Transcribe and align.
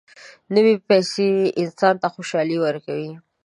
نوې 0.55 0.73
پیسې 0.87 1.29
انسان 1.61 1.93
ته 2.01 2.07
خوشالي 2.13 2.57
ورکوي 2.61 3.11